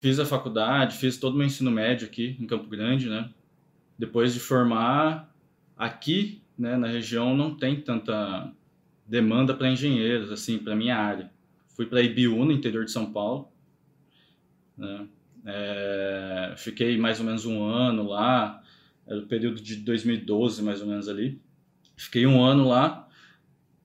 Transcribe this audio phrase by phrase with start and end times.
[0.00, 3.28] Fiz a faculdade, fiz todo o meu ensino médio aqui em Campo Grande, né?
[3.98, 5.30] Depois de formar,
[5.76, 8.50] aqui, né, na região não tem tanta
[9.06, 11.30] demanda para engenheiros, assim, para minha área.
[11.76, 13.48] Fui para Ibiú, no interior de São Paulo,
[14.76, 15.06] né?
[15.44, 18.62] É, fiquei mais ou menos um ano lá,
[19.06, 21.40] era o período de 2012, mais ou menos ali.
[21.96, 23.08] Fiquei um ano lá,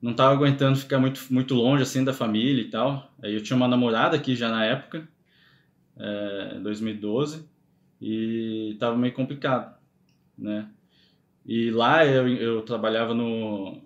[0.00, 3.12] não estava aguentando ficar muito, muito longe assim da família e tal.
[3.22, 5.08] Aí eu tinha uma namorada aqui já na época,
[5.98, 7.48] é, 2012,
[8.00, 9.76] e estava meio complicado,
[10.36, 10.68] né?
[11.44, 13.80] E lá eu, eu trabalhava no,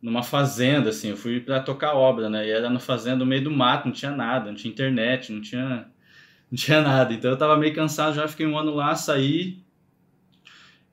[0.00, 2.46] numa fazenda, assim, eu fui para tocar obra, né?
[2.46, 5.40] E era na fazenda no meio do mato, não tinha nada, não tinha internet, não
[5.40, 5.88] tinha,
[6.50, 7.12] não tinha nada.
[7.14, 9.58] Então eu tava meio cansado, já fiquei um ano lá, saí.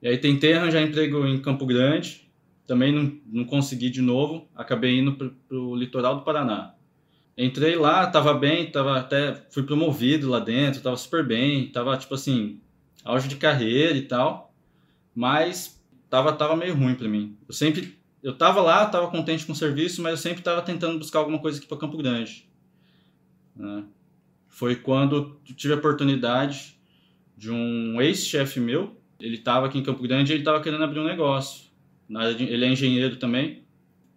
[0.02, 2.28] E aí tentei arranjar emprego em Campo Grande,
[2.66, 6.73] também não, não consegui de novo, acabei indo pro, pro litoral do Paraná.
[7.36, 12.14] Entrei lá, tava bem, tava até fui promovido lá dentro, tava super bem, tava tipo
[12.14, 12.60] assim,
[13.04, 14.54] auge de carreira e tal.
[15.14, 17.36] Mas tava, tava meio ruim para mim.
[17.48, 20.98] Eu sempre, eu tava lá, tava contente com o serviço, mas eu sempre tava tentando
[20.98, 22.48] buscar alguma coisa aqui para Campo Grande.
[23.56, 23.84] Né?
[24.48, 26.78] Foi quando tive a oportunidade
[27.36, 31.00] de um ex-chefe meu, ele tava aqui em Campo Grande e ele tava querendo abrir
[31.00, 31.64] um negócio.
[32.08, 33.63] Ele é engenheiro também.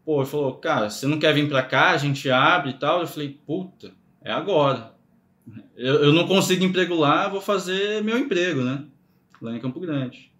[0.07, 3.01] Pô, ele falou, cara, você não quer vir para cá, a gente abre e tal.
[3.01, 3.91] Eu falei, puta,
[4.23, 4.93] é agora.
[5.75, 8.85] Eu, eu não consigo emprego lá, vou fazer meu emprego, né?
[9.41, 10.31] Lá em Campo Grande.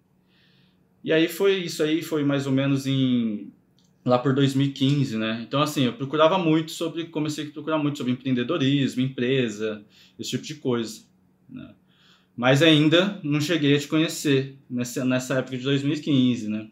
[1.04, 3.52] E aí foi isso aí, foi mais ou menos em
[4.06, 5.44] lá por 2015, né?
[5.46, 9.84] Então assim, eu procurava muito sobre, comecei a procurar muito sobre empreendedorismo, empresa,
[10.18, 11.02] esse tipo de coisa,
[11.46, 11.74] né?
[12.34, 16.70] Mas ainda não cheguei a te conhecer nessa, nessa época de 2015, né?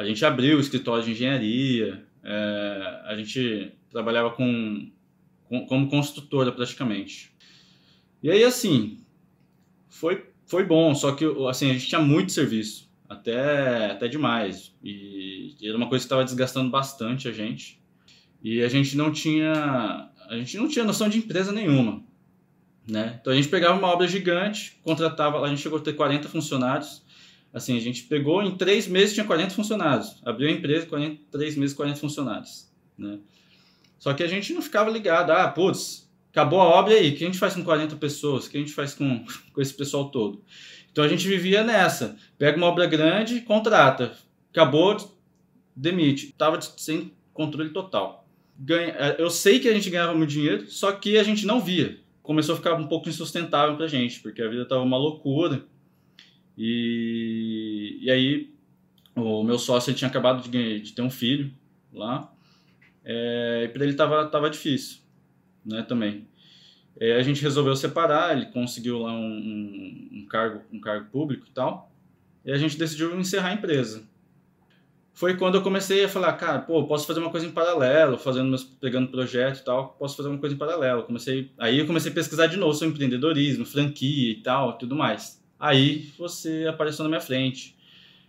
[0.00, 4.90] A gente abriu o escritório de engenharia, é, a gente trabalhava com,
[5.44, 7.30] com, como construtora praticamente.
[8.22, 9.04] E aí assim,
[9.90, 14.74] foi, foi bom, só que assim, a gente tinha muito serviço até, até demais.
[14.82, 17.78] E, e era uma coisa que estava desgastando bastante a gente.
[18.42, 22.02] E a gente não tinha a gente não tinha noção de empresa nenhuma,
[22.88, 23.18] né?
[23.20, 27.04] Então a gente pegava uma obra gigante, contratava, a gente chegou a ter 40 funcionários.
[27.52, 31.56] Assim, a gente pegou em três meses tinha 40 funcionários, abriu a empresa, 40, três
[31.56, 33.18] meses 40 funcionários, né?
[33.98, 37.24] Só que a gente não ficava ligado, ah, putz, acabou a obra aí, o que
[37.24, 38.46] a gente faz com 40 pessoas?
[38.46, 40.42] O que a gente faz com, com esse pessoal todo?
[40.92, 42.16] Então a gente vivia nessa.
[42.38, 44.12] Pega uma obra grande, contrata.
[44.50, 44.96] Acabou,
[45.74, 46.34] demite.
[46.36, 48.26] Tava sem controle total.
[48.58, 51.60] Ganha, é, eu sei que a gente ganhava muito dinheiro, só que a gente não
[51.60, 51.98] via.
[52.22, 55.64] Começou a ficar um pouco insustentável pra gente, porque a vida tava uma loucura.
[56.62, 58.52] E, e aí
[59.16, 61.50] o meu sócio tinha acabado de, de ter um filho
[61.90, 62.30] lá.
[63.02, 64.98] É, e para ele tava, tava difícil,
[65.64, 66.28] né, também.
[66.98, 71.46] É, a gente resolveu separar, ele conseguiu lá um, um, um, cargo, um cargo público
[71.48, 71.90] e tal,
[72.44, 74.06] e a gente decidiu encerrar a empresa.
[75.14, 78.50] Foi quando eu comecei a falar, cara, pô, posso fazer uma coisa em paralelo, fazendo
[78.50, 81.04] meus, pegando projeto e tal, posso fazer uma coisa em paralelo.
[81.04, 85.40] Comecei, aí eu comecei a pesquisar de novo sobre empreendedorismo, franquia e tal, tudo mais.
[85.60, 87.76] Aí você apareceu na minha frente.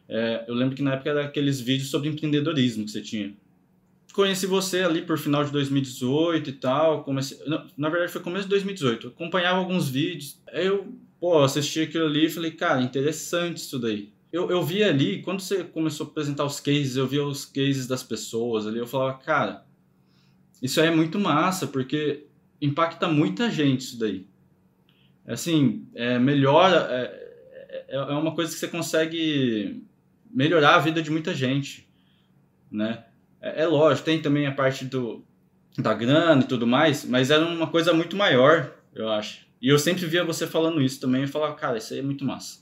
[0.08, 3.34] É, eu lembro que na época era aqueles vídeos sobre empreendedorismo que você tinha
[4.14, 7.04] conheci você ali por final de 2018 e tal.
[7.04, 7.38] Comecei,
[7.78, 9.08] na verdade, foi começo de 2018.
[9.08, 10.40] Eu acompanhava alguns vídeos.
[10.52, 14.12] Eu, pô, assisti aquilo ali e falei, cara, interessante isso daí.
[14.32, 17.86] Eu, eu vi ali, quando você começou a apresentar os cases, eu via os cases
[17.86, 19.66] das pessoas ali, eu falava, cara,
[20.62, 22.28] isso aí é muito massa, porque
[22.62, 24.26] impacta muita gente isso daí.
[25.28, 27.21] Assim, é, melhora, é,
[27.92, 29.84] é, é uma coisa que você consegue
[30.30, 31.88] melhorar a vida de muita gente,
[32.72, 33.06] né?
[33.42, 35.26] É, é lógico, tem também a parte do,
[35.78, 39.46] da grana e tudo mais, mas era uma coisa muito maior, eu acho.
[39.62, 42.24] E eu sempre via você falando isso também, e falava, cara, isso aí é muito
[42.24, 42.62] massa.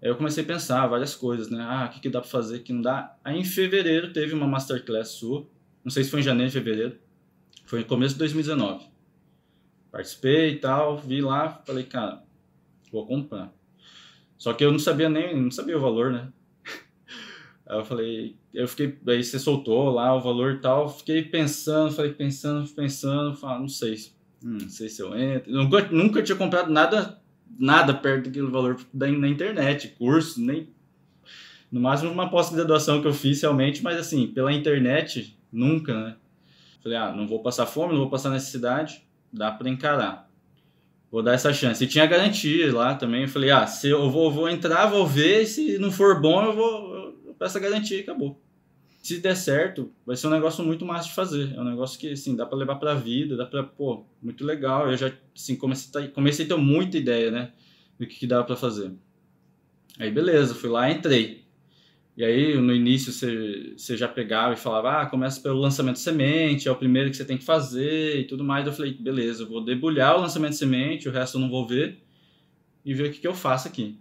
[0.00, 1.58] Aí eu comecei a pensar várias coisas, né?
[1.60, 3.16] Ah, o que, que dá pra fazer, o que não dá.
[3.24, 5.46] Aí em fevereiro teve uma masterclass sua,
[5.82, 6.96] não sei se foi em janeiro, fevereiro,
[7.64, 8.86] foi no começo de 2019.
[9.90, 12.22] Participei e tal, vi lá, falei, cara,
[12.92, 13.52] vou comprar.
[14.38, 16.28] Só que eu não sabia nem, não sabia o valor, né?
[17.66, 21.92] Aí eu falei, eu fiquei, aí você soltou lá o valor e tal, fiquei pensando,
[21.92, 23.94] falei pensando, pensando, falei, não sei,
[24.42, 25.52] hum, não sei se eu entro.
[25.52, 27.20] Nunca, nunca tinha comprado nada,
[27.58, 30.68] nada perto daquele valor da, na internet, curso, nem.
[31.70, 36.16] No máximo uma pós-graduação que eu fiz realmente, mas assim, pela internet, nunca, né?
[36.82, 40.25] Falei, ah, não vou passar fome, não vou passar necessidade, dá para encarar.
[41.10, 41.82] Vou dar essa chance.
[41.82, 43.22] E tinha garantia lá também.
[43.22, 46.54] Eu falei, ah, se eu vou, vou entrar, vou ver, se não for bom, eu
[46.54, 48.40] vou, peço a garantia e acabou.
[49.02, 51.54] Se der certo, vai ser um negócio muito massa de fazer.
[51.54, 54.90] É um negócio que, assim, dá para levar pra vida, dá pra, pô, muito legal.
[54.90, 57.52] Eu já, assim, comecei, a, comecei a ter muita ideia, né,
[57.98, 58.92] do que, que dava para fazer.
[59.98, 61.45] Aí, beleza, fui lá, entrei.
[62.16, 66.00] E aí, no início, você, você já pegava e falava, ah, começa pelo lançamento de
[66.00, 68.66] semente, é o primeiro que você tem que fazer e tudo mais.
[68.66, 71.66] Eu falei, beleza, eu vou debulhar o lançamento de semente, o resto eu não vou
[71.66, 72.02] ver,
[72.82, 73.98] e ver o que, que eu faço aqui.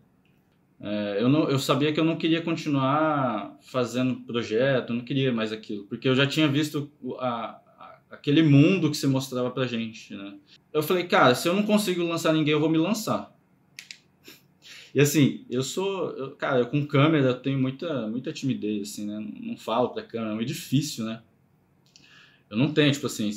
[0.80, 5.52] É, eu, não, eu sabia que eu não queria continuar fazendo projeto, não queria mais
[5.52, 6.90] aquilo, porque eu já tinha visto
[7.20, 10.36] a, a, aquele mundo que se mostrava pra gente, né?
[10.72, 13.35] Eu falei, cara, se eu não consigo lançar ninguém, eu vou me lançar.
[14.96, 19.06] E assim, eu sou, eu, cara, eu com câmera eu tenho muita, muita timidez, assim,
[19.06, 19.28] né?
[19.42, 21.22] Não, falo pra câmera, é muito difícil, né?
[22.50, 23.30] Eu não tenho, tipo assim,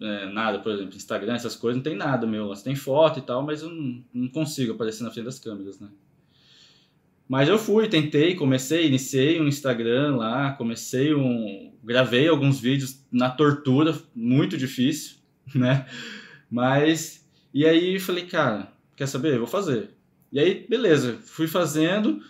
[0.00, 2.46] é, nada, por exemplo, Instagram, essas coisas, não tem nada meu.
[2.46, 5.80] Você tem foto e tal, mas eu não, não consigo aparecer na frente das câmeras,
[5.80, 5.88] né?
[7.26, 11.72] Mas eu fui, tentei, comecei, iniciei um Instagram lá, comecei um.
[11.82, 15.16] gravei alguns vídeos na tortura, muito difícil,
[15.52, 15.86] né?
[16.48, 17.28] Mas.
[17.52, 19.38] E aí falei, cara, quer saber?
[19.38, 19.90] vou fazer.
[20.32, 22.22] E aí, beleza, fui fazendo.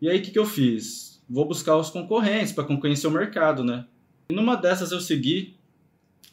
[0.00, 1.22] E aí, o que, que eu fiz?
[1.28, 3.86] Vou buscar os concorrentes para conhecer o mercado, né?
[4.30, 5.56] E numa dessas eu segui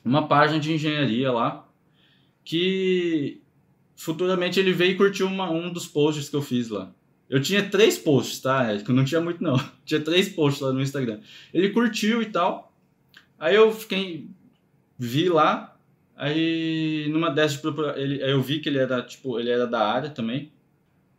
[0.03, 1.67] uma página de engenharia lá,
[2.43, 3.41] que
[3.95, 6.93] futuramente ele veio e curtiu uma, um dos posts que eu fiz lá.
[7.27, 8.71] Eu tinha três posts, tá?
[8.71, 9.59] Eu não tinha muito, não.
[9.83, 11.19] Tinha três posts lá no Instagram.
[11.53, 12.71] Ele curtiu e tal.
[13.39, 14.29] Aí eu fiquei.
[14.97, 15.75] Vi lá.
[16.15, 17.61] Aí numa dessas
[18.21, 20.51] eu vi que ele era, tipo, ele era da área também.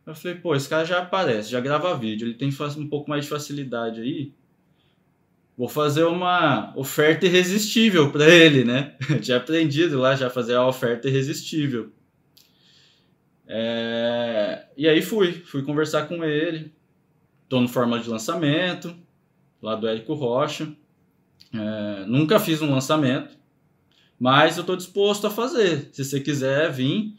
[0.06, 2.48] Eu falei, pô, esse cara já aparece, já grava vídeo, ele tem
[2.78, 4.32] um pouco mais de facilidade aí.
[5.58, 8.94] Vou fazer uma oferta irresistível para ele, né?
[9.10, 11.90] Eu tinha aprendido lá já fazer a oferta irresistível.
[13.48, 14.66] É...
[14.76, 16.72] E aí fui, fui conversar com ele.
[17.44, 18.94] Estou no forma de lançamento,
[19.62, 20.72] lá do Érico Rocha.
[21.52, 22.04] É...
[22.06, 23.36] Nunca fiz um lançamento,
[24.20, 25.88] mas eu estou disposto a fazer.
[25.90, 27.16] Se você quiser vir,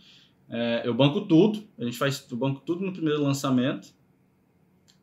[0.50, 0.82] é...
[0.86, 1.64] eu banco tudo.
[1.78, 3.96] A gente faz, eu banco tudo no primeiro lançamento.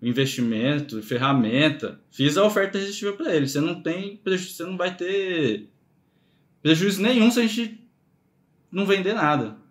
[0.02, 2.00] Investimento, ferramenta.
[2.10, 3.48] Fiz a oferta irresistível para ele.
[3.48, 5.70] Você não tem, você não vai ter
[6.62, 7.80] prejuízo nenhum se a gente
[8.70, 9.64] não vender nada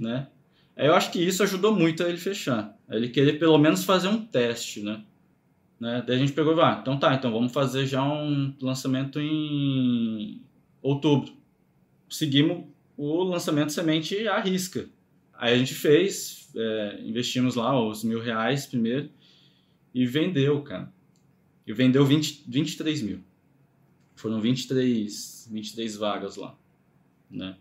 [0.00, 0.28] né?
[0.74, 2.74] Eu acho que isso ajudou muito a ele fechar.
[2.88, 5.04] Ele querer pelo menos fazer um teste, né?
[5.78, 6.02] né?
[6.06, 10.42] Daí a gente pegou e ah, então tá, então vamos fazer já um lançamento em
[10.80, 11.32] outubro.
[12.08, 12.64] Seguimos
[13.00, 14.86] o lançamento semente à risca.
[15.32, 19.08] Aí a gente fez, é, investimos lá os mil reais primeiro
[19.94, 20.92] e vendeu, cara.
[21.66, 23.24] E vendeu 20, 23 mil.
[24.14, 26.54] Foram 23, 23 vagas lá,
[27.30, 27.56] né?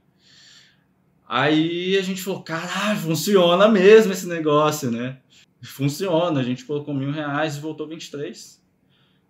[1.25, 5.21] Aí a gente falou, caralho, funciona mesmo esse negócio, né?
[5.61, 8.61] Funciona, a gente colocou mil reais e voltou 23.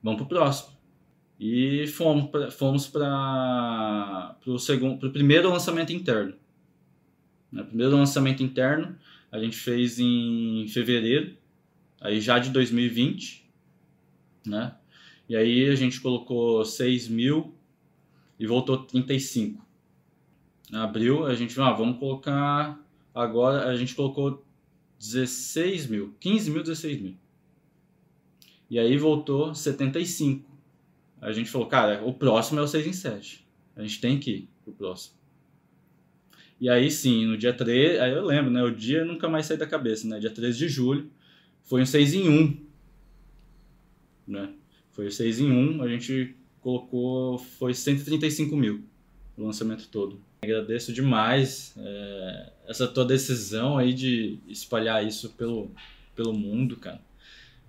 [0.02, 0.79] Vamos pro próximo.
[1.40, 6.34] E fomos pra, fomos para o segundo, pro primeiro lançamento interno.
[7.54, 8.98] O primeiro lançamento interno
[9.32, 11.38] a gente fez em fevereiro,
[12.02, 13.48] aí já de 2020,
[14.46, 14.76] né?
[15.28, 17.56] E aí a gente colocou 6 mil
[18.40, 19.70] e voltou 35
[20.72, 22.80] abril, a gente, ah, vamos colocar,
[23.14, 24.44] agora a gente colocou
[25.00, 27.16] 16 mil, 15 mil, 16 mil.
[28.70, 30.49] E aí voltou 75.
[31.22, 33.46] A gente falou, cara, o próximo é o 6 em 7.
[33.76, 35.16] A gente tem que ir pro próximo.
[36.60, 38.62] E aí sim, no dia 3, aí eu lembro, né?
[38.64, 40.20] O dia nunca mais sai da cabeça, né?
[40.20, 41.10] Dia 13 de julho,
[41.64, 42.58] foi um 6 em 1.
[44.28, 44.54] Né?
[44.92, 48.84] Foi o 6 em 1, a gente colocou, foi 135 mil
[49.38, 50.22] o lançamento todo.
[50.42, 55.72] Agradeço demais é, essa tua decisão aí de espalhar isso pelo,
[56.16, 57.02] pelo mundo, cara.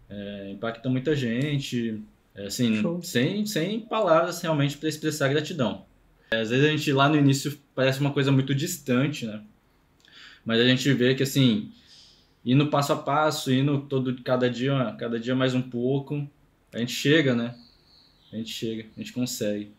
[0.09, 2.03] É, impacta muita gente,
[2.41, 5.85] é, assim, sem, sem palavras realmente para expressar gratidão.
[6.31, 9.43] É, às vezes a gente lá no início parece uma coisa muito distante, né?
[10.45, 11.71] Mas a gente vê que assim,
[12.45, 16.27] indo passo a passo, indo todo cada dia, cada dia mais um pouco,
[16.73, 17.55] a gente chega, né?
[18.33, 19.73] A gente chega, a gente consegue.